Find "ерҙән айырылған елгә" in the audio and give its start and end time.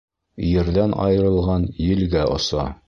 0.51-2.29